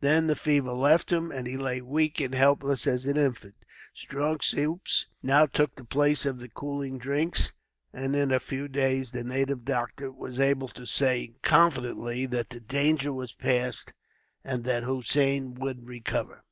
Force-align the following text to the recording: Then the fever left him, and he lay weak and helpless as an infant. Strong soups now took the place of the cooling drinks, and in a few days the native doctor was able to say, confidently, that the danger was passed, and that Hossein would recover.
Then 0.00 0.26
the 0.26 0.36
fever 0.36 0.72
left 0.72 1.10
him, 1.10 1.30
and 1.32 1.46
he 1.46 1.56
lay 1.56 1.80
weak 1.80 2.20
and 2.20 2.34
helpless 2.34 2.86
as 2.86 3.06
an 3.06 3.16
infant. 3.16 3.54
Strong 3.94 4.40
soups 4.40 5.06
now 5.22 5.46
took 5.46 5.76
the 5.76 5.84
place 5.86 6.26
of 6.26 6.40
the 6.40 6.50
cooling 6.50 6.98
drinks, 6.98 7.54
and 7.90 8.14
in 8.14 8.30
a 8.30 8.38
few 8.38 8.68
days 8.68 9.12
the 9.12 9.24
native 9.24 9.64
doctor 9.64 10.12
was 10.12 10.40
able 10.40 10.68
to 10.68 10.84
say, 10.84 11.36
confidently, 11.42 12.26
that 12.26 12.50
the 12.50 12.60
danger 12.60 13.14
was 13.14 13.32
passed, 13.32 13.94
and 14.44 14.64
that 14.64 14.82
Hossein 14.82 15.54
would 15.54 15.86
recover. 15.86 16.44